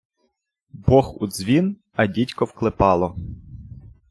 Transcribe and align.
Бог— 0.87 1.11
у 1.25 1.29
дзвін, 1.33 1.69
а 1.93 2.07
дідько— 2.17 2.45
в 2.45 2.51
клепало. 2.53 3.15